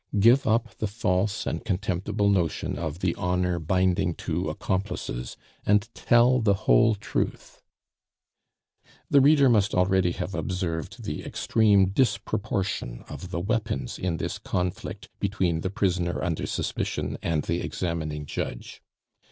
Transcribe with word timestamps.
Give 0.19 0.47
up 0.47 0.73
the 0.79 0.87
false 0.87 1.45
and 1.45 1.63
contemptible 1.63 2.27
notion 2.27 2.75
of 2.75 3.01
the 3.01 3.13
honor 3.17 3.59
binding 3.59 4.15
two 4.15 4.49
accomplices, 4.49 5.37
and 5.63 5.87
tell 5.93 6.41
the 6.41 6.55
whole 6.65 6.95
truth." 6.95 7.61
The 9.11 9.21
reader 9.21 9.47
must 9.47 9.75
already 9.75 10.13
have 10.13 10.33
observed 10.33 11.03
the 11.03 11.23
extreme 11.23 11.89
disproportion 11.89 13.03
of 13.09 13.29
the 13.29 13.39
weapons 13.39 13.99
in 13.99 14.17
this 14.17 14.39
conflict 14.39 15.09
between 15.19 15.61
the 15.61 15.69
prisoner 15.69 16.23
under 16.23 16.47
suspicion 16.47 17.19
and 17.21 17.43
the 17.43 17.61
examining 17.61 18.25
judge. 18.25 18.81